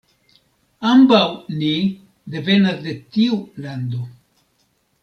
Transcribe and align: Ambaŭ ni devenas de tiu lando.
Ambaŭ 0.91 1.19
ni 1.59 1.69
devenas 2.37 2.83
de 2.89 2.99
tiu 3.19 3.39
lando. 3.67 4.05